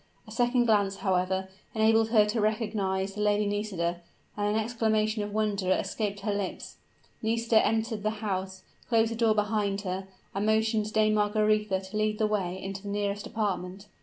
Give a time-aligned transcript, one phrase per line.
[0.27, 4.01] A second glance, however, enabled her to recognize the Lady Nisida;
[4.35, 6.77] and an exclamation of wonder escaped her lips.
[7.21, 12.17] Nisida entered the house, closed the door behind her, and motioned Dame Margaretha to lead
[12.17, 13.85] the way into the nearest apartment.